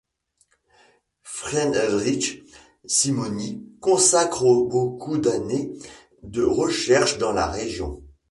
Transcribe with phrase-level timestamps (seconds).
[1.21, 2.41] Friedrich
[2.87, 5.73] Simony consacre au beaucoup d'années
[6.23, 8.01] de recherche dans la région.